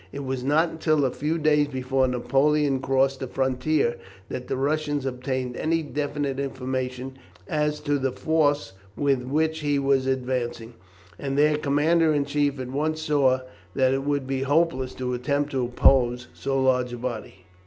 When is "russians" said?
4.57-5.05